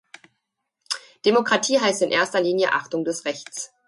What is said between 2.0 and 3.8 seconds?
in erster Linie Achtung des Rechts.